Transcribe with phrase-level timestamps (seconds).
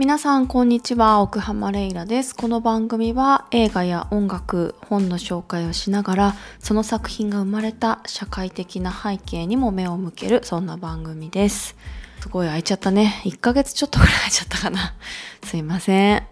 [0.00, 1.20] 皆さんこんにちは。
[1.20, 2.34] 奥浜レイラです。
[2.34, 11.76] この番組は映画や音楽本の紹介をしながらその作品が生まれた社会的な背景にも目を向けるそんな番組です。
[12.20, 13.20] すごい空いちゃったね。
[13.26, 14.94] 1ヶ月ちょっとぐらい空いちゃったかな。
[15.44, 16.22] すいません。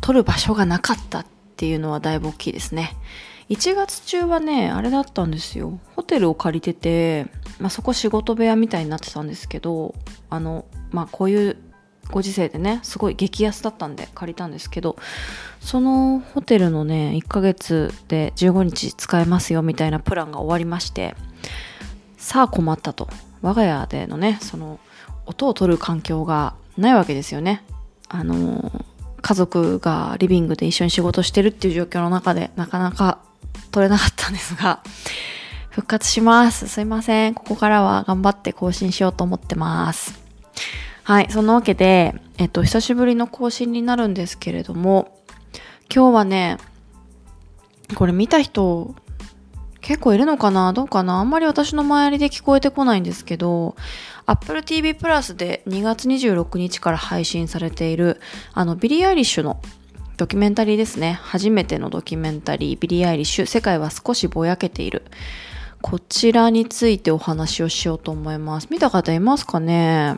[0.00, 2.96] 撮る場所がなかったっていうのはだいぶ大きいですね。
[3.50, 5.78] 1月中はねあれだったんですよ。
[5.94, 7.28] ホテルを借りてて、
[7.60, 9.94] まあ、そこ仕事部屋みたいになってたんですけど
[10.28, 11.56] あのまあこういう
[12.10, 14.96] ご時世でねすごい激安だったんで借りたんですけど
[15.60, 21.14] そのホテルのね1ヶ月で15日使えますよみたいなプランが終わりまして
[22.16, 23.08] さあ困ったと。
[23.42, 24.78] 我が家でのねその
[25.26, 27.64] 音を取る環境がないわけですよね。
[28.08, 28.70] あの
[29.22, 33.18] 家族がリビングで一緒に仕事してるっていう状況の中でなかなか
[33.70, 34.80] 取れなかったんですが
[35.70, 36.66] 復活します。
[36.68, 37.34] すいません。
[37.34, 40.18] ここからは頑張って更新しようと思ってます。
[41.10, 45.18] はい、そんなわけで、えっと、久しぶりの更新になるんですけれども、
[45.92, 46.56] 今日はね、
[47.96, 48.94] これ見た人、
[49.80, 50.72] 結構いるのかな？
[50.72, 51.14] どうかな？
[51.14, 53.74] あんまり私の周りで聞こえてこないんですけど、
[54.26, 58.20] Apple TV プラスで2月26日から配信されている、
[58.54, 59.60] あの、ビリー・アイリッシュの
[60.16, 61.18] ドキュメンタリーですね。
[61.20, 65.02] 初めてのドキュメンタリー、ビリー・アイリッシュ、世界は少しぼやけている。
[65.82, 68.68] こちらについてお話をしようと思います。
[68.70, 70.14] 見た方いますかね？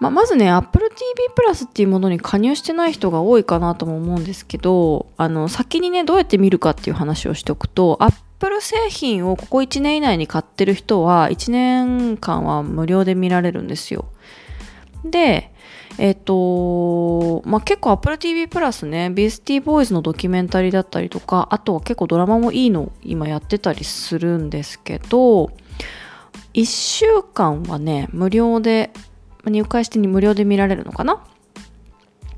[0.00, 14.06] まあ、まずね、Apple TV プラスっていうものに加入してない人が多いかなとも思うんですけど、あの、先にね、どうやって見るかっていう話をしておくと、Apple 製品をここ1年以内に買ってる人は、1年間は無料で見られるんですよ。
[15.04, 15.52] で、
[15.98, 25.50] えっ、と、まあ、結構 Apple TV プラスね、ビースティーボーイズのドキュメンタリーだったりとか、あとは結構ドラマもいいの今やってたりするんですけど、
[26.54, 27.04] 1週
[27.34, 28.92] 間はね、無料で
[29.48, 31.24] 入会してに無料で見られるのかな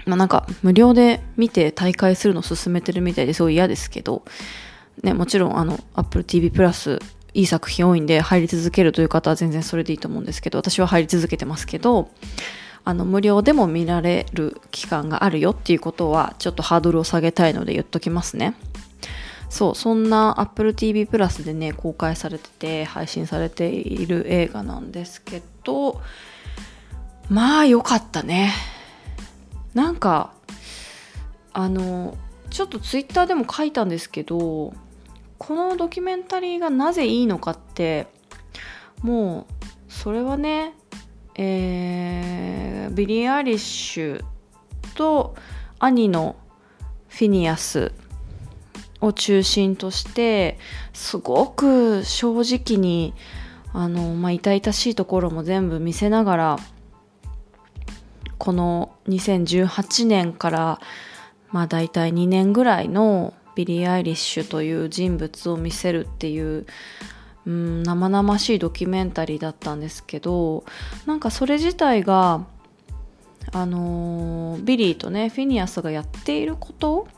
[0.07, 4.25] まあなんか無料で見て大会するの進めてるみたいですごい嫌ですけど、
[5.03, 6.99] ね、もちろんあの Apple TV プラス
[7.35, 12.11] いい作品多いんで入り続けるという方は全然それでいいと思うんですけど私は入り続けてますけど
[12.85, 18.55] あの無料でも見られる期間があるよっていうことはちょっとハードルを下げたいので言っときますね。
[19.51, 26.01] そうそんな Apple TV プラスでね公開されてて配信されている映画なんですけど
[27.31, 28.53] まあ良かったね。
[29.73, 30.33] なんか
[31.53, 32.19] あの
[32.51, 34.75] ちょっとツイッターでも書いたんですけど
[35.39, 38.09] このドキュメンタリーがなぜいいのかって
[39.03, 39.55] もう
[39.89, 40.75] それはね
[41.37, 44.25] えー、ビリー・アイリッシュ
[44.95, 45.37] と
[45.79, 46.37] 兄の
[47.09, 47.93] フィニアス
[49.01, 50.59] を中心として
[50.93, 53.15] すごく正直に
[53.73, 56.59] あの、まあ、痛々しいところも全部見せながら
[58.41, 60.81] この2018年から
[61.51, 66.67] まあ大体2年ぐらいのビリー・アイリッシュという人物を見せるっていう
[67.47, 70.65] うん生々しいドキュメンタリーだったんですけど
[71.05, 72.47] なんかそれ自体が
[73.53, 77.09] あの、ビリーとねフィニアスがやっていること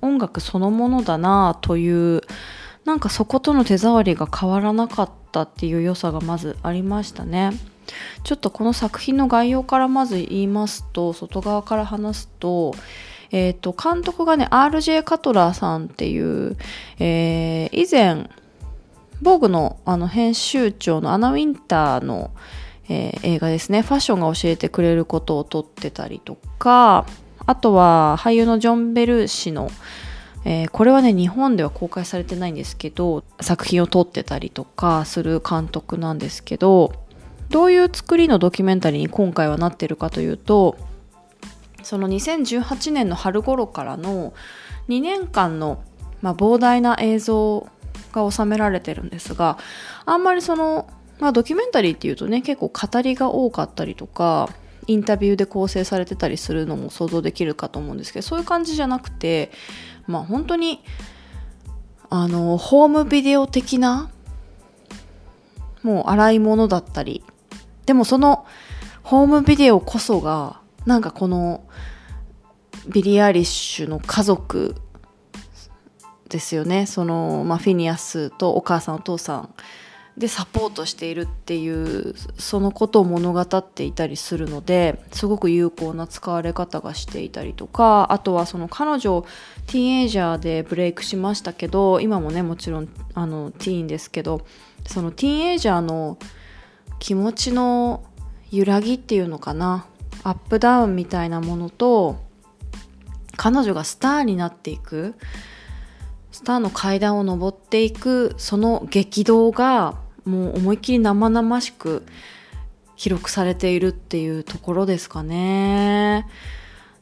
[0.00, 2.22] 音楽そのものだなという
[2.86, 7.52] なんかそことの手触りが変わらなかったっていう良さがまずありましたね。
[8.22, 12.74] ちょっとこの作品の概要からまず言いますと外側から話すと,、
[13.30, 16.56] えー、と監督がね RJ カトラーさんっていう、
[16.98, 18.28] えー、以前
[19.22, 22.30] 防具のあの編集長のアナ・ウィンターの、
[22.88, 23.82] えー、映画ですね。
[23.82, 27.06] ファッションが教えてくれることを撮ってたりとか
[27.46, 29.70] あとは俳優のジョン・ベルー氏の
[30.44, 36.92] えー、これはね日本では公開されてないんですけど作品を撮ってたりとかする監督なんですけど
[37.54, 40.76] どういう作りのドキュメンタリーに今回はなってるかというと
[41.84, 44.34] その2018年の春頃からの
[44.88, 45.80] 2年間の、
[46.20, 47.68] まあ、膨大な映像
[48.10, 49.56] が収められてるんですが
[50.04, 50.90] あんまりその、
[51.20, 54.48] まあ、ドキュメンタリーっていうとね結構語りが多かったりとか
[54.88, 59.52] インタビューで構成されてたりするのも想像できるかと思うんですけどそういう感じじゃなくて
[60.08, 60.82] まあ本当に
[62.10, 64.10] あのホームビデオ的な
[65.84, 67.22] もう洗い物だったり
[67.86, 68.46] でもその
[69.02, 71.64] ホームビデオこそがなんかこの
[72.88, 74.76] ビリー・アイリッシュの家族
[76.28, 76.86] ですよね。
[76.86, 79.54] その、まあ、フィニアスとお母さんお父さん
[80.16, 89.26] でサポートしているっていうそのことを物語っていたりするのですごく有効な使われ方がしていたりとかあとはその彼女
[89.66, 94.46] ティーンエイジャーでブレイクしましたけど今もねもちろんあのティーンですけど
[94.86, 96.18] そのティーンエイジャーの
[97.04, 98.02] 気持ちの
[98.50, 99.84] 揺らぎっていうのかな。
[100.22, 102.16] アップダウンみたいなものと
[103.36, 105.14] 彼女がスターになっていく。
[106.32, 108.32] スターの階段を上っていく。
[108.38, 112.06] その激動がもう思いっきり生々しく
[112.96, 116.26] 記録されているっていうところですかね。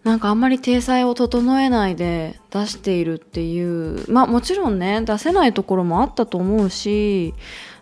[0.02, 4.04] なんかあんまり体裁を整えないで出しているっていう。
[4.10, 7.34] まあもちろんね出せないところもあったと思うし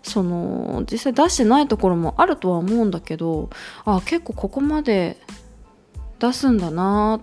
[0.02, 3.50] その実際出してないところもあるとは思うんだけど
[3.84, 5.18] あ結構ここまで
[6.18, 7.20] 出すんだな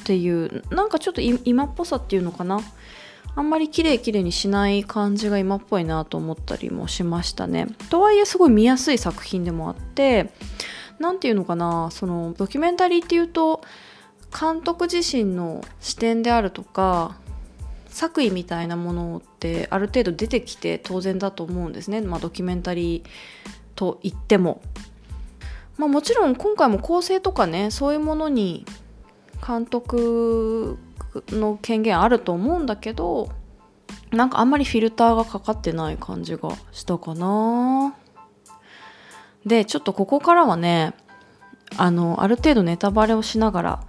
[0.00, 2.60] っていうなんかちょっと今っぽさっていうのかな
[3.34, 7.68] あんまり綺麗綺麗にしない感じが今っぽいなと思ったりもしましたね。
[7.88, 10.32] とはいえすごい見やすい作品でもあって
[10.98, 13.62] 何て言うのかなそのドキュメンタリーっていうと
[14.38, 17.16] 監督自身の視点であるとか
[17.98, 23.02] 作為みたいなものってある程度出てきて当然だと思うんですね、まあ、ドキュメンタリー
[23.74, 24.62] と言っても。
[25.78, 28.64] まあ、もちろん今回も構成とかねそういうものに
[29.46, 30.76] 監督
[31.28, 33.30] の権限あると思うんだけど
[34.10, 37.94] なんかあんまりフィルターがかかってない感じがしたかな
[39.46, 40.94] でちょっとここからはね
[41.76, 43.87] あのある程度ネタバレをしながら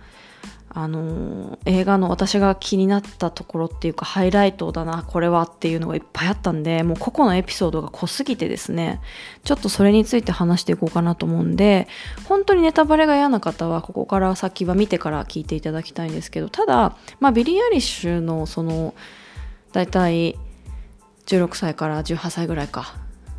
[0.71, 9.01] あの映画の私が気になったところっていうかハイライトだなこれはっていうのがいっぱいあったんでもう個々のエピソードが濃すぎてですね
[9.44, 11.88] ちょっとそれについて話していこうかなと思うんで
[12.25, 18.94] 本当にネタバレが嫌な方はここから先は見てから聞いていただきたいんですけどただ、まあ、ビリー・アイリッシュのその
[19.71, 20.38] 大体
[21.25, 22.95] 16歳から18歳ぐらいか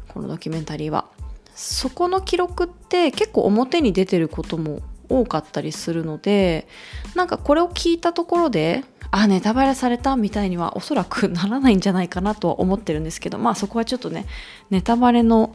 [0.08, 1.06] このドキュメンタリーは。
[1.54, 6.66] そこの記録って結構表に出てることも多かったりするので
[7.14, 14.26] なんかこれを聞いたところであネタバレされたみたいにはおそらくならないんじゃないかなとは思ってるんですけどまあそこはちょっとね
[14.70, 15.54] ネタバレの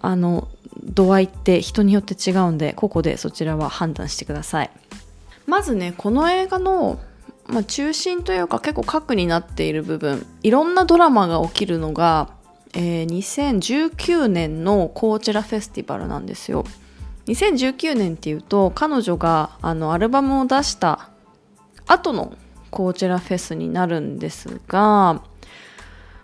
[0.00, 0.48] あの
[0.82, 4.70] 度合いって人によって違うんでここでそちらは判断してください。
[5.46, 6.98] まずねこの映画の、
[7.46, 12.30] まあ、中心というか結構核になっている部分いろんなドラマが起きるのが、
[12.74, 16.64] えー、2019年のコーチェラフェスティバルなんですよ。
[17.26, 21.10] 2019年っていうと彼女があのアルバムを出した
[21.86, 22.36] 後の
[22.70, 25.22] コーチェラフェスになるんですが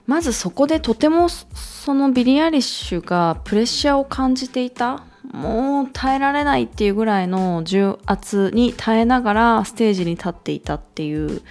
[0.06, 11.43] まずそこでとてもそのビリー・アイリッシュがプレッシャーを感じていたもう耐えられないっていうぐらいの重圧に耐えながらステージに立っていたっていう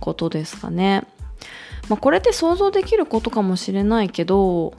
[0.00, 1.06] ことですかね。
[1.88, 4.74] まあ、これって想像できることかもしれないけど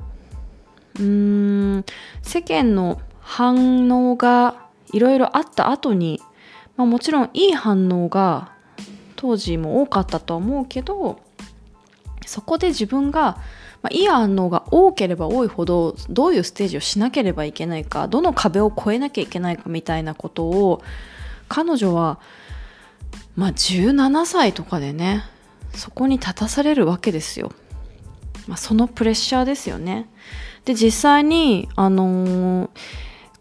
[0.95, 1.85] うーん
[2.21, 6.21] 世間の反応がいろいろあった後に、
[6.75, 8.51] まあ、もちろんいい反応が
[9.15, 11.19] 当時も多かったとは思うけど
[12.25, 13.37] そこで自分が、
[13.81, 20.83] まあ、いい反応が多ければ多いほどどういうステージをしなければいけないかどの壁を越えなきゃいけないかみたいなことを
[21.47, 22.19] 彼女は、
[23.35, 25.23] まあ、17歳とかでね
[25.73, 27.51] そこに立たされるわけですよ。
[28.47, 30.07] まあ、そのプレッシャーですよね。
[30.65, 32.69] で実際にあのー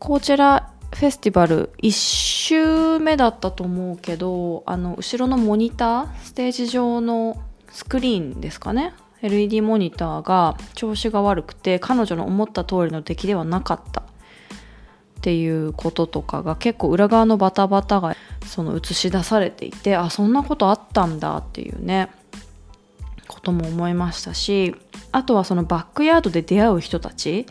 [0.03, 7.41] コーチェラフェスティバル1週目だったと思うけどあの後ろのモニターステージ上の
[7.71, 14.01] スクリーンですかね？LED モニターが調子が悪くて彼女の思った通りの出来ではなかった。
[14.01, 14.05] っ
[15.21, 22.11] ていうこととかが結構裏側のバタバタがその映し出されていてあそんなことあったんだっていうね
[23.29, 24.75] ことも思いましたし
[25.13, 27.47] あとはそのバックヤードで出会う人たち。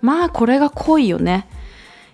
[0.00, 1.46] まあこれが濃いよね。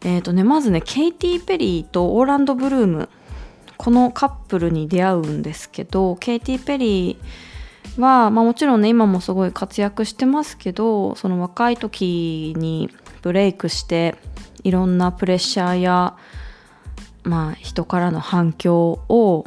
[0.04, 3.08] えーとね、まずねケイティ・ペリーとオーランド・ブルーム
[3.76, 12.90] このカップルに出会うんですけどケイティ・ペリーは、まあ、もちろんね今もすごい活躍してますけどその若い時に
[13.22, 14.16] ブレイクして
[14.62, 16.16] いろんなプレッシャーや、
[17.22, 19.44] まあ、人からの反響を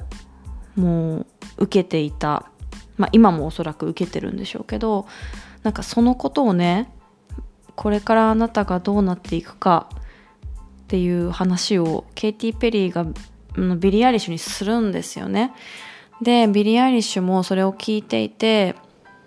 [0.76, 1.26] もう
[1.58, 2.50] 受けていた、
[2.98, 5.06] まあ、今もおそらく受けてるんでしょうけど
[5.64, 6.94] なんかそのことをね
[7.76, 9.90] これからあなたがどうなっていくか
[10.92, 13.06] っていう話をケイティ・ペリーが
[13.78, 15.54] ビリー・アイリッシュにするんですよね。
[16.22, 18.76] でビリー・アイリッシュもそれを聞いていて、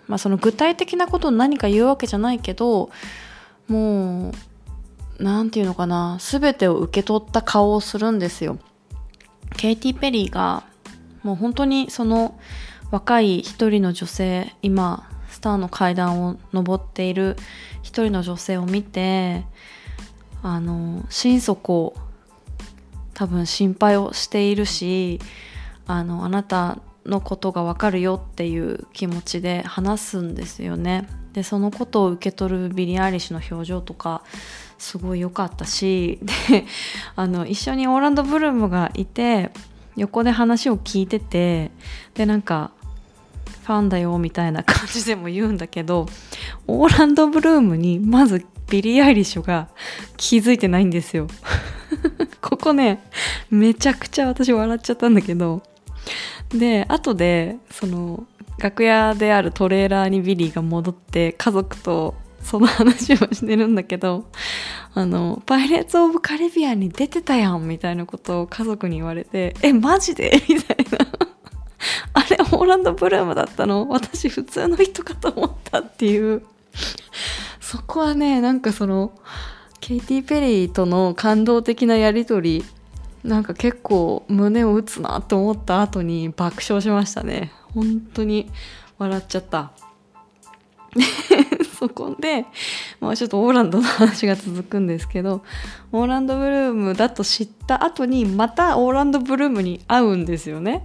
[0.05, 2.91] まあ、その具体的なことを何か言うわけじゃないけど
[3.67, 4.33] もう
[5.17, 8.59] 何て言うのかな全てを受け取った顔をするんですよ。
[9.57, 10.65] ケイティ・ペリーが
[11.23, 12.39] もう本当にその
[12.91, 17.37] 若い一人の女性今スターの階段を上っている
[17.81, 19.45] 一人の女性を見て
[20.47, 21.95] あの心底
[23.15, 25.19] 多分心配をしているし
[25.87, 31.09] あのあなたのことが分かるよっていう気持ちで話すんですよね。
[31.33, 34.21] でそのことを受け取るビリー・アイリッシュの表情とか
[34.77, 36.65] すごい良かったしで
[37.15, 39.49] あの一緒にオーランド・ブルームがいて
[39.95, 41.71] 横で話を聞いてて
[42.13, 42.71] でなんか
[43.63, 46.05] ファンだよみたいな感じでも言うんだけど
[46.67, 49.69] オーランド・ブルームにまずビリー・アイリッシュが
[50.17, 51.27] 気づいてないんですよ。
[52.41, 53.03] ここね
[53.49, 55.61] めちゃくちゃ私笑っちゃったんだけど。
[56.49, 58.25] で後でその
[58.59, 64.25] 楽屋であるトレーラーにビリーが戻って家族とその話をしてるんだけど
[64.93, 70.41] あの「パイレーツ・オブ・カリビアンに出てたやん」みたいなことを家族に言われて「えマジで?
[70.47, 71.07] 」みたいな。
[72.13, 73.87] あれオーランド・ブルームだったの？
[73.89, 76.43] 私普通の人かと思ったっていう。
[77.65, 79.11] そこはねなんかその
[79.79, 82.65] ケイティ・ペリーとの感動的なやり取り
[83.27, 87.51] なんか結構胸を打つなと思った後に爆笑しましたね。
[87.73, 88.51] 本当に
[88.99, 89.71] 笑っちゃった。
[91.79, 92.45] そこで、
[93.01, 95.43] まあ、ちょっとオーランドの話が続くんですけど
[95.91, 100.83] オーランドブルームだと知った後にまたオーランドブルームに会うんですよね。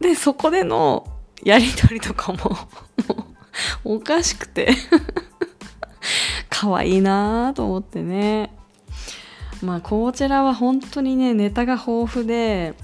[0.00, 1.06] でそこでの
[1.42, 2.58] やり取りとかも
[3.84, 4.74] おかしくて。
[6.60, 8.50] 可愛いなと思ってね。
[9.62, 12.74] まあこちらは本当にねネタが豊富で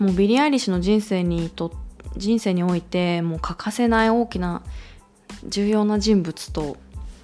[0.00, 1.72] もうビリー・アイリッシュの人生にと
[2.16, 4.62] 人生においてもう欠かせない大きな
[5.46, 6.76] 重要な人物と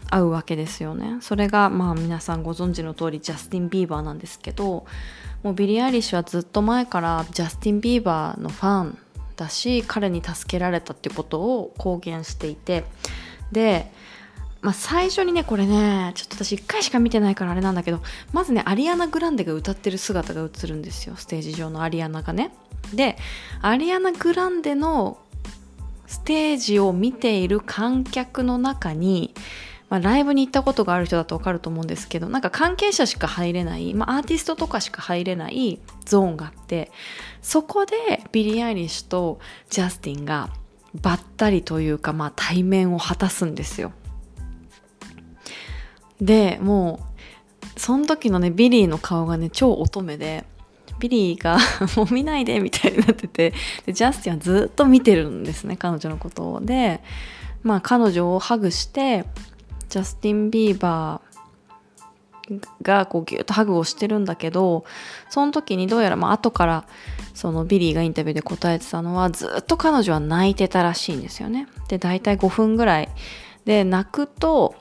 [0.08, 1.18] 会うわけですよね。
[1.20, 4.86] それがまあ皆さんご存知の通りジャスティン・ビーバーなんですけど
[5.42, 8.98] もうビリー・アイリッシュはずっと前からジャスティン・ビーバーのファン
[9.34, 12.84] だし彼に助けられたってことを公言していて
[13.50, 13.90] で、
[14.60, 22.52] まあ、最初にねこれねちょっと私1回しか見てないからあれなんだけどまずねアリアナ・グランデが歌ってる姿が映るんですよステージ上のアリアナがね
[22.92, 23.16] で
[23.62, 25.18] アリアナ・グランデの
[26.06, 29.34] ステージを見ている観客の中に、
[29.90, 36.90] まあ、ライブに行ったことがある人だと分かると思うんですけどなんか関係者しか入れない、まあ、アーティストとかしか入れないゾーンがあって
[37.42, 39.38] そこでビリー・アイリッシュと
[39.70, 40.50] ジャスティンが
[40.94, 43.92] ばったりというか、まあ、対面を果たすんですよ。
[46.20, 47.00] でも
[47.76, 50.44] うその時のねビリーの顔がね超乙女で
[50.98, 51.58] ビリーが
[51.96, 53.52] もう見ないでみたいになってて
[53.86, 56.60] でジャスティンはずっと見てるんですね彼女のことを。
[56.60, 57.00] で
[57.62, 59.24] まあ彼女をハグして
[59.88, 61.28] ジャスティン・ビーバー
[62.82, 64.84] がこうギュッとハグをしてるんだけど
[65.28, 66.84] その時にどうやらまあ後から
[67.34, 71.68] そのビリーがインタビューで答えてたのはずっと彼女は泣いてたらしいんですよね。
[71.88, 73.08] で大体5分ぐらい。
[73.64, 74.74] で泣くと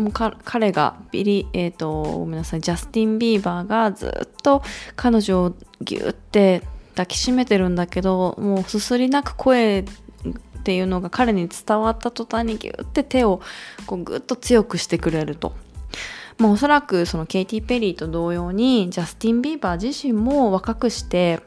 [0.00, 4.62] もう彼がビリえ、ー、とごめんなさいジャスティン・ビーバーがずっと
[4.96, 13.40] 彼女をギュッて抱きしめてるんだけどもうすすり泣く声っていうのが彼に伝わった途端にギュッて手を
[13.86, 15.52] こうグッと強くしてくれると。
[16.38, 21.40] まあ、おそらくそのケイティ・ペリーと同様にジャスティン・ビーバー自身も若くして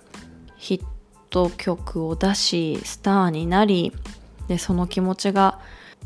[0.55, 0.83] ヒッ
[1.31, 3.91] ト曲を出しスターになり
[4.47, 5.59] でその気持ちが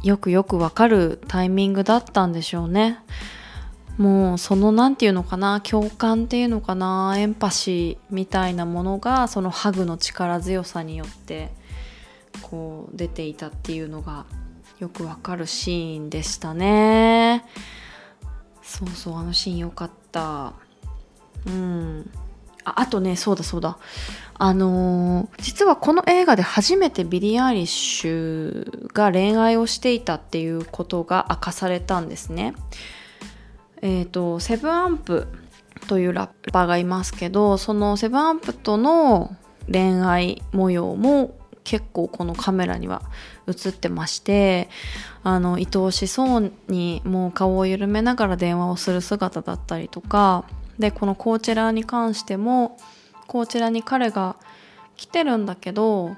[0.04, 3.00] よくよくわかるタイミングだったんでしょうね。
[3.98, 11.50] もうその何て言うのかな共感っていうのかなエンパシーみたいなものがそのハグの力強さによって
[12.44, 14.25] こう出ていたっていうのが
[14.80, 17.44] よくわかるシーンでしたね。
[18.62, 20.54] そうそうあのシーンよかった。
[21.48, 22.12] うん。
[22.67, 23.77] ああとねそうだそうだ
[24.39, 32.53] あのー、実はこの映画で初めてビリー・アイリッシュが恋愛をしていたっていうことが明かされたんですね。
[33.81, 35.27] えっ、ー、とセブンアンプ
[35.88, 39.36] というラッパーがいますけどそのセブンアンプとの
[39.71, 43.01] 恋愛模様も結構このカメラには
[43.47, 44.69] 映ってまして
[45.24, 50.45] あの愛おしそうにもう顔を緩めながら電話をする姿だったりとか
[50.79, 52.77] でこのコーチェラに関しても
[53.27, 54.36] こちらに彼が
[54.96, 56.15] 来てるんだけど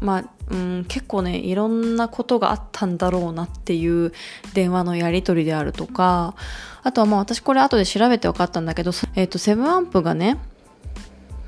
[0.00, 4.12] まあ、うん、結構ねいろんなことがあったんだろうなっていう
[4.54, 6.34] 電話のやり取りであるとか
[6.82, 10.38] あとはまあ私これ後で調べて分かったんだけど、えー、とセブンアンプがね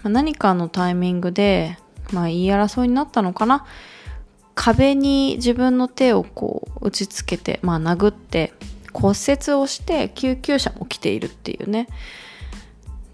[0.04, 1.78] 何かのタイミングで、
[2.12, 3.64] まあ、言い争いになったのかな。
[4.54, 8.52] 壁に自分の手をこう打ちつけて、まあ、殴って
[8.92, 11.88] 骨折をして救急車も来ているっていうね。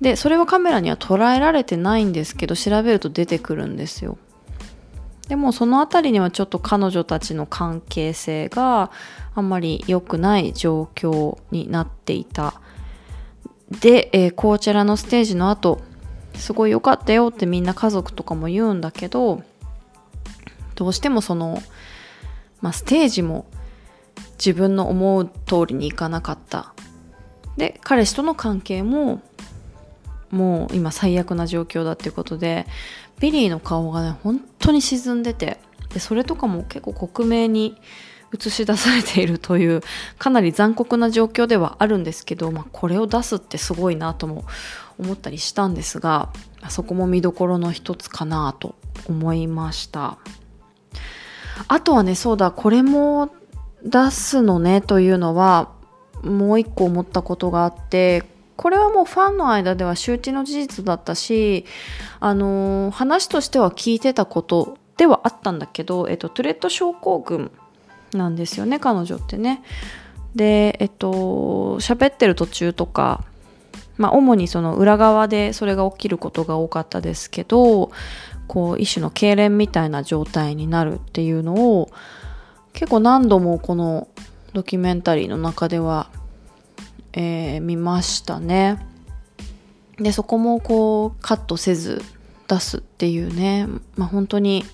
[0.01, 4.19] でそれはカメラには捉えられてないんですけど調べると出てくるんですよ。
[5.29, 8.91] でもその辺りにはちょっと彼女たちの関係性が
[9.35, 12.61] あんまり良くない状況になっていた。
[13.81, 15.81] で、えー、こちらのステージの後
[16.35, 19.43] すごい良かったよってみんな家族とかも言うんだけど
[20.75, 21.61] どうしてもその、
[22.63, 23.45] まあ、ステージも
[24.39, 26.73] 自分の思う通りにいかなかった。
[27.57, 29.21] で彼氏との関係も
[30.31, 32.67] もう今最悪な状況だっていうことで
[33.19, 35.59] ビリーの顔がね本当に沈んでて
[35.93, 37.77] でそれとかも結構克明に
[38.37, 39.83] 映し出されているという
[40.19, 44.45] かなり残酷な状況ではあるんですけど、まあ、これを出すってすごいなとも
[44.99, 46.31] 思ったりしたんですが
[46.61, 48.75] あそこも見どころの一つかなと
[49.09, 50.19] 思いました。
[51.67, 53.31] あとはねそうだこれも
[53.85, 55.71] 出すのねというのは
[56.23, 58.25] もう一個思ったことがあって
[58.57, 61.65] これはもうファンの間では周知の事実だったし、
[62.19, 67.53] あのー、話としては聞いてたことではあったんだけど、えっと、トゥレット症候群
[68.15, 69.63] なんですよね彼女ってね。
[70.35, 73.25] でえっと喋ってる途中とか
[73.97, 77.91] まあ主にその裏側でそれが起きることが多かったですけど
[78.47, 81.91] こう一種の痙攣みたいな状態になるっていうのを
[82.79, 84.07] 結構何度もこの
[84.53, 86.13] ドキュメンタリーの中では、
[87.13, 88.79] えー、見ましたね。
[89.97, 92.01] でそこもこうカットせず
[92.47, 93.67] 出すっていうね、
[93.97, 94.65] まあ、本当に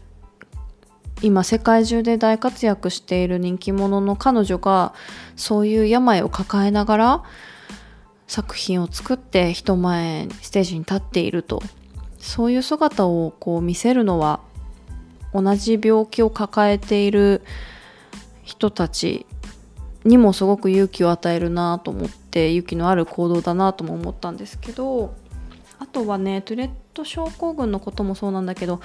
[1.22, 4.92] 今世界中で大活躍している人気者の彼女が
[5.34, 7.22] そういう病を抱えながら
[8.26, 11.62] 作品を作って人前ステージに立っていると
[12.18, 14.40] そういう姿をこう見せるのは
[15.32, 17.40] 同じ病気を抱えている
[18.44, 19.26] 人たち
[20.04, 25.14] にもすごく勇気を与えるなと思って勇気のある行動だなとも思ったんですけど
[25.78, 28.80] あとはねトゥレット症候群のこともそうなんだけど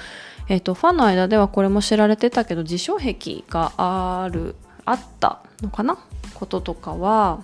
[0.48, 5.98] えーと、ファンの間ではこれも知られてたけど自傷癖があるあったのかな？
[6.34, 7.44] こととかは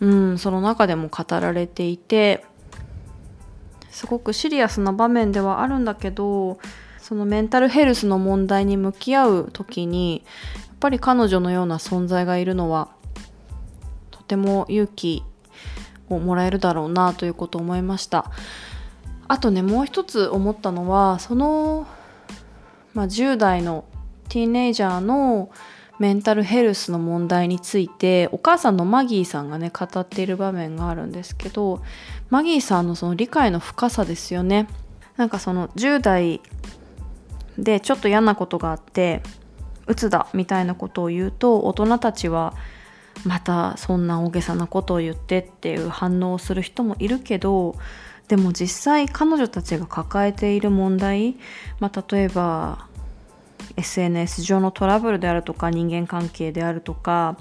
[0.00, 2.44] うんその中でも語られていて
[3.90, 6.58] すごくシリアスな場面ではあるんだけど
[7.00, 10.24] そのメンタルヘルスの問題に向き合う時に
[10.76, 12.90] っぱり彼女のような存在がいるのは
[14.10, 15.24] とても勇気
[16.10, 18.30] をもらえるだろうなということを思いました。
[19.28, 21.86] あとねもう一つ思ったのはその、
[22.94, 23.84] まあ、10代の
[24.28, 25.50] ティーネイジャーの
[25.98, 31.82] メンタルヘルスの問題についてお母さんのマギーさんがね語っている場面があるんですけど
[32.28, 34.68] マギーさんのその理解の深さですよね
[35.16, 36.40] なんかその10代
[37.58, 39.22] でちょっと嫌なことがあって
[39.86, 42.54] 鬱だみたいなことを言うと大人たちは
[43.24, 47.76] またそんな大げさなことを言ってっていう反応をする人もいるけど
[48.28, 51.36] でも実際彼女たちが抱えている問題、
[51.80, 52.86] まあ、例えば
[53.76, 57.36] SNS 上のトラブルであるとか人間関係であるとか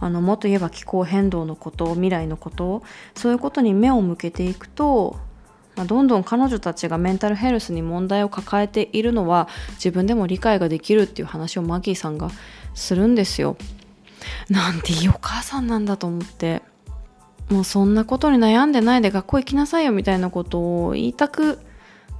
[0.00, 2.82] あのもっと言えば気候変動のこと未来のこと
[3.14, 5.18] そういうことに目を向けていくと、
[5.80, 12.30] まあ、どんどん彼女たちがメンタルヘルスに問題を抱えているのは自分でも理解ができるっていう話をマギーさんが
[12.74, 13.56] するんですよ。
[14.50, 16.60] なんていいお母さんなんだと思って
[17.48, 21.58] もうそんなことに悩んでないで学校行きなさいよみたいなことを言いたく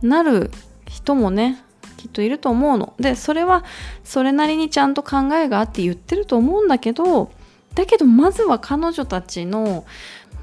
[0.00, 0.50] なる
[0.88, 1.62] 人もね
[1.98, 2.94] きっといると思うの。
[2.98, 3.62] でそれは
[4.04, 7.30] それなりにちゃんと考えがあって言ってると思うんだけど
[7.74, 9.84] だけどまずは彼女たちの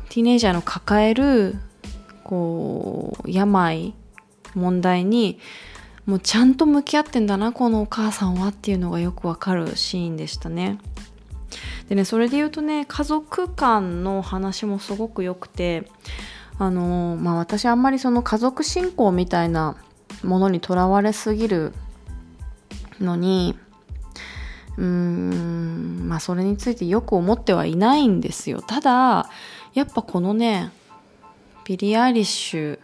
[0.09, 1.55] ティーネイジャーの抱える
[2.27, 3.95] こう病
[4.53, 5.39] 問題に
[6.05, 10.77] もうちゃんと向き合ってんだなこのお母さんはっていうのがよくわかるシーンでしたね。
[11.87, 15.89] でねそれで言うとね家族間の話もすごく良くて
[16.59, 19.77] あのまあ私あんまりその家族信仰みたいな
[20.23, 21.73] ものにとらわれすぎる
[22.99, 23.57] のに
[24.77, 29.29] うーんまあそれについてよく思ってはいないんですよただ
[29.73, 30.71] やっぱこのね
[31.67, 32.79] ビリー・アイリッシュ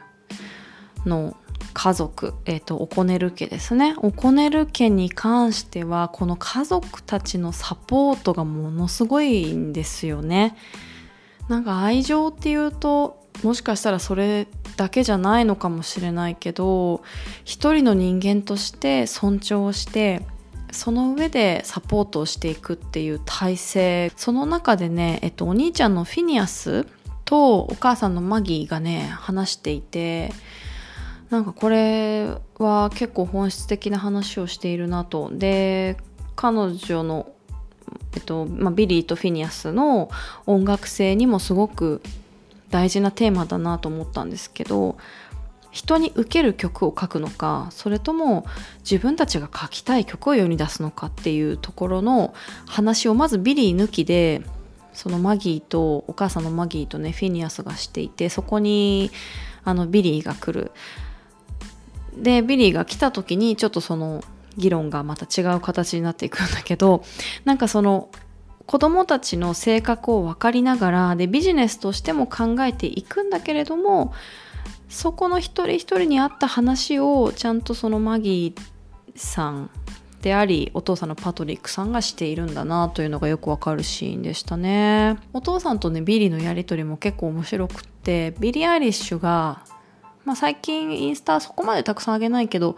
[1.05, 1.37] の
[1.73, 3.95] 家族、えーと、オコネル家ですね。
[3.97, 10.57] オコネル家に関してはこの家族たちのサポートがものすごいんですよね。
[11.47, 17.03] なんか愛情っていうともしかしたらそれだけじゃないのかもしれないけど
[17.45, 20.25] 一人の人間として尊重して
[20.71, 24.11] その上でサポートをしていくっていう体制。
[24.17, 26.85] その中でね、えっと、お兄ちゃんのフィニアス
[27.33, 30.31] とお母さんのマギーがね話していて
[31.31, 32.27] なんかこれ
[32.59, 35.31] は結構本質的な話をしているなと。
[35.33, 35.97] で
[36.35, 37.31] 彼女の、
[38.15, 40.11] えっとまあ、ビリーとフィニアスの
[40.45, 42.03] 音楽性にもすごく
[42.69, 44.95] 大事なテーマだなと思ったんですけど
[45.71, 48.45] 人に受ける曲を書くのかそれとも
[48.79, 52.35] 自分たちが書きたい曲を世に出すのかっていうところの
[52.67, 54.43] 話をまずビリー抜きで
[54.93, 59.11] そのマギーとお母さんのマギーとねフィニアスがしていてそこに
[59.63, 60.71] あのビリーが来る。
[62.15, 64.23] でビリーが来た時にちょっとその
[64.55, 67.03] 議論がまた違う形になっていくんだけど
[67.43, 68.09] なんかその
[68.65, 74.13] 子供たちの性格を分かりながらでビジネスとしても考えていくんだけれども
[74.89, 79.69] そこの一人一人に合った話をちゃんとそのマギーさん
[80.23, 85.17] でありお父さんのパトリックさんがしているんだなというのがよくわかるシーンでしたね。
[85.33, 89.65] お父さんとねビリーのやり取りも結構面白くってビリー・アイリッシュが、
[90.23, 92.77] まあ、最近インスタそこまでたくさんあげないけど、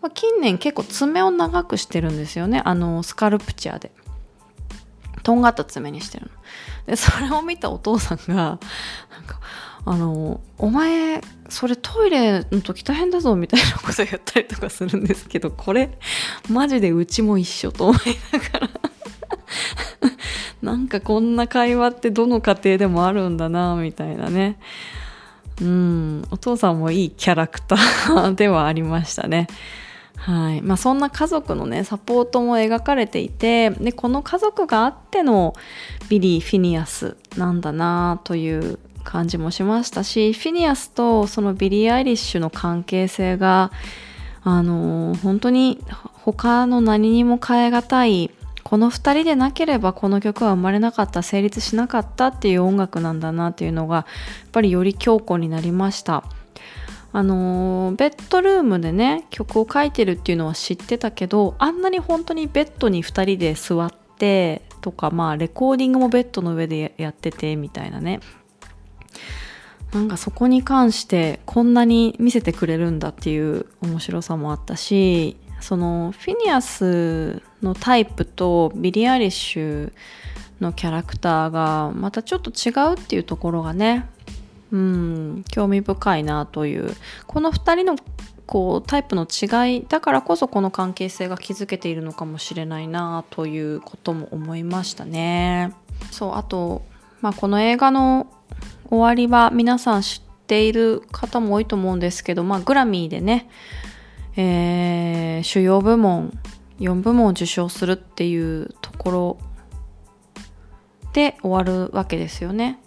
[0.00, 2.62] まあ、近年結構爪を長くしてるんですよね。
[2.64, 3.92] あのスカルプチャーで。
[5.22, 6.32] とんがった爪にしてるの。
[6.86, 8.58] でそれを見たお父さんがなん
[9.26, 9.38] か
[9.84, 15.98] あのお前それトイレの時大変だぞみたいなこと言ったりとかするんですけどこれ
[16.48, 17.98] マジでうちも一緒と思い
[18.32, 18.70] ながら。
[20.62, 24.58] なんかこんな会話ってどの家庭でもあるんだなみたいなね。
[25.60, 26.24] うん。
[26.30, 29.46] お父さんもいいキャラクターではありましたね。
[30.16, 30.62] はい。
[30.62, 35.54] まあ、そんな家族のねサポートも描かれていてでこの家族があっての
[36.10, 43.70] ビリー・フィニアスなんだなという感じもしましたしフィニアスとそのビリー・アイリッシュの関係性が
[44.42, 45.82] あの本当に
[46.12, 48.30] 他の何にも変え難い
[48.62, 56.24] この2人でなければこの曲は生まれなかった成立しなかったっていう音楽なんだなっていうのがやっぱりより強固になりました。
[57.12, 68.20] あのベッドルームでね曲を書いてるっていうのは知ってたけどあんなに本当にベッドに2人で座ってとかまあレコーディングもベッドの上でやっててみたいなね。
[69.92, 79.92] なんかそこに関してこんなに見せてくれるんだっていう面白さもあったしそのフィニアスのタイプとビリ・アリッシュ
[80.60, 84.08] のキャラクターがまたちょっと違うっていうところがね
[84.70, 86.94] うん興味深いなという
[87.26, 87.96] この2人の
[88.46, 95.72] こうタイプの違いだからこそこの関係性が築けているのかもしれないなということも思いましたね。
[96.10, 96.82] そうあと、
[97.20, 98.26] まあ、この映画の
[98.90, 103.48] 終わりは皆さん知っている方も多いと思うんですけど、まあ、グラミーでね、
[104.36, 106.36] えー、主要部門
[106.80, 109.38] 4部門を受賞するっていうところ
[111.12, 112.80] で終わるわけですよね。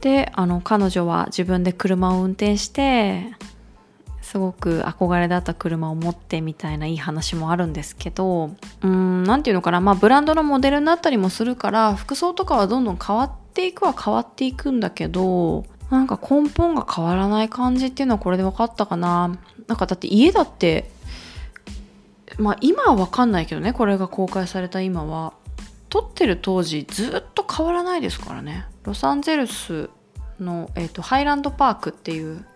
[0.00, 3.34] であの彼女は自分で車を運転して
[4.20, 8.50] すごく憧れだった車を持ってみたいないい話もあるんですけど
[8.82, 19.38] うん何て言うのかなまあブランドのモデルになったりもするから服装とかはどんどん変わってていくは変わっていくんだけどなんか根本が変わらない感じっていうのはこれで分かったかな。
[19.68, 20.90] なんかだって家だって
[22.38, 25.34] まあ今は分かんないけどねこれが公開された今は。
[25.92, 28.64] 撮ってる当時ずっと変わらないですからね。
[28.84, 29.90] ロサンゼルス
[30.40, 32.46] の、えーと、ハイランドパークっていう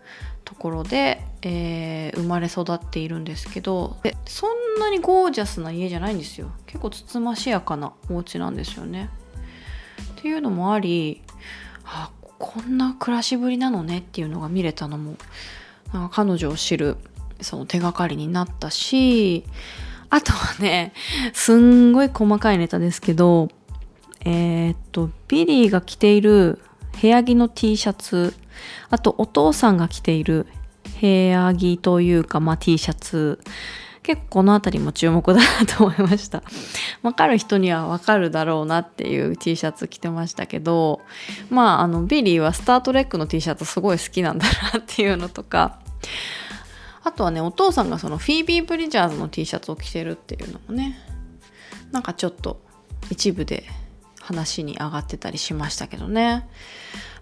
[0.46, 6.50] ところで、えー、生まれ育っているんですけどそんなにゴージャスな家じゃないんですよ。
[6.64, 9.10] 結構つつましやかなお家なんですよね。
[10.18, 11.22] っていうのもあり
[11.84, 15.16] あこんな暮らしぶりなのねっていうのが見れたのも
[16.10, 16.96] 彼女を知る
[17.40, 19.44] その手がかりになったし
[20.08, 20.92] あとはね
[21.32, 23.48] すんごい細かいネタですけど
[24.24, 26.60] えー、っとビリーが着ている
[27.00, 28.34] 部屋着の T シャツ
[28.88, 30.46] あとお父さんが着ている
[31.00, 33.38] 部屋着というか、まあ、T シャツ
[34.06, 36.44] 結構この辺りも注目だなと思いました。
[37.02, 41.00] わかる人にはわかるだろうなっていう T シャツ着てましたけど、
[41.50, 45.80] まあ、あの、ビリーはスタートレックの T シャツすごい好きなんだなっていうのとか、
[47.02, 50.96] あとはね、お父さんがそのフィービー・ブリジャーズの T シャツを着てるっていうのもね、
[51.90, 52.62] なんかちょっと
[53.10, 53.64] 一部で
[54.20, 56.48] 話に上がってたりしましたけどね。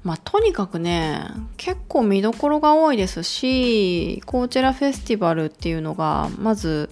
[0.04, 1.24] まあ、とにかくね
[1.56, 6.90] 結構見どころが多いですしコーチェラフェスティバルっていうのがまず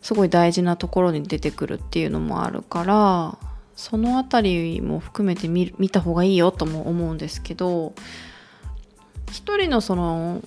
[0.00, 3.38] すごい大事なところに出てくるっていうのもあるから
[3.76, 7.92] その辺りも含めて見見た方がいいよとも思うんですけど
[9.30, 10.42] 一人のその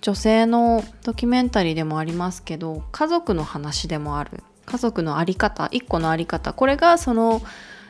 [0.00, 4.42] 女性のドキュメンタリーでもありますけど家族の話でもある。
[4.66, 7.42] 家族の在り方一個の在り方これがその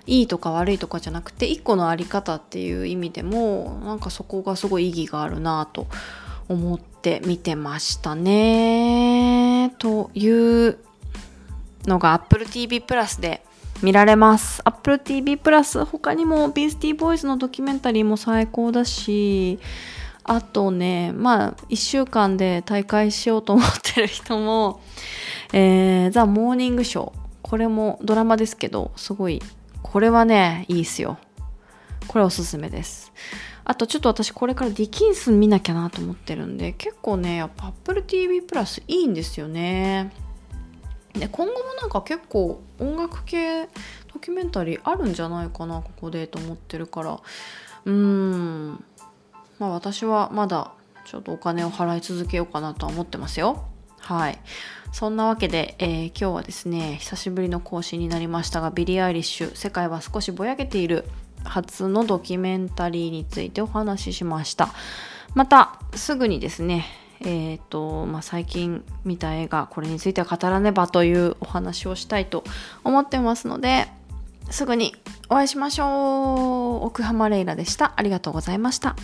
[0.07, 5.87] いいとか悪いとかじゃなくて一個の在り方っていう意味でもなんかそこがすごい意義があるなと
[6.49, 9.75] 思って見てましたね。
[9.79, 10.79] という
[11.87, 13.43] のが Apple TV プラスで
[13.83, 14.61] 見られます。
[14.65, 19.59] Apple TV プラス他にもビースティーボーイズのドキュメンタリーも最高だし
[20.23, 24.81] あとねまあ1週間で大会しようと思ってる人も、
[25.53, 27.13] えー、ザ・モーニングショー
[27.43, 29.43] これもドラマですけどすごい
[29.95, 31.19] これはね、いいっすよ。
[32.09, 33.13] これおすすめです。
[33.63, 40.13] あとちょっと私これからディキンス見なきゃなと思ってるんで、結構ね、やっぱ Apple TV プラスいいんですよね。
[41.13, 43.69] で今後もなんか結構音楽系
[44.13, 47.21] ドキュメンタリーあるんじゃないかなここでと思ってるから
[47.85, 48.85] うーん
[49.61, 50.73] まあ私はまだ
[51.07, 53.65] ちょっとお金を払い続けようかなとは思ってますよ
[54.01, 54.41] はい
[54.95, 61.05] そんなわけで、えー、今日はですね久しぶりの更新になりましたがビリー・アイリッシュ「世界は少しぼやけている」
[61.43, 64.69] 初のドキュメンタリーについてお話ししました。
[65.35, 66.87] またすぐにですね
[67.21, 72.45] えーとまあ、最近見た映画これについては語らねばというお話をしたいと
[72.85, 73.89] 思ってますので
[74.51, 74.95] すぐに
[75.29, 76.87] お会いしましょう。
[76.87, 77.95] 奥浜レイラでした。
[77.97, 78.95] ありがとうございました。